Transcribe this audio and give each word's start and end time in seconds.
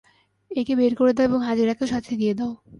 একে 0.51 0.73
বের 0.75 0.93
করে 0.95 1.11
দাও 1.13 1.25
এবং 1.25 1.39
হাজেরাকেও 1.47 1.87
সাথে 1.87 2.11
দিয়ে 2.15 2.33
দাও। 2.39 2.51